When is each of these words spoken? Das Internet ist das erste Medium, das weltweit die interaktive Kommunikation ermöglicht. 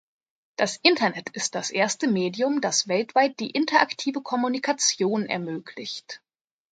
Das 0.55 0.79
Internet 0.81 1.29
ist 1.35 1.53
das 1.53 1.69
erste 1.69 2.07
Medium, 2.07 2.59
das 2.59 2.87
weltweit 2.87 3.39
die 3.39 3.51
interaktive 3.51 4.21
Kommunikation 4.23 5.27
ermöglicht. 5.27 6.23